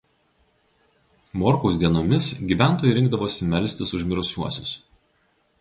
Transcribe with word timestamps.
Morkaus 1.41 1.77
dienomis 1.83 2.31
gyventojai 2.53 2.97
rinkdavosi 3.01 3.53
melstis 3.53 3.97
už 3.99 4.11
mirusiuosius. 4.11 4.77